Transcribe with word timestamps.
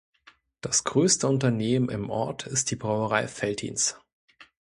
Das 0.61 0.83
größte 0.83 1.27
Unternehmen 1.27 1.89
im 1.89 2.09
Ort 2.09 2.47
ist 2.47 2.71
die 2.71 2.75
Brauerei 2.75 3.27
Veltins. 3.27 3.97